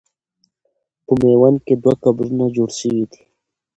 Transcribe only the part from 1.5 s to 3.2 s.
کې دوه قبرونه جوړ سوي